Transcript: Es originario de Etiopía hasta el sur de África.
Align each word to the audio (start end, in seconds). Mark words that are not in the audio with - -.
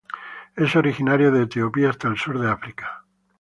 Es 0.55 0.75
originario 0.75 1.31
de 1.31 1.43
Etiopía 1.43 1.91
hasta 1.91 2.07
el 2.07 2.17
sur 2.17 2.39
de 2.39 2.49
África. 2.49 3.05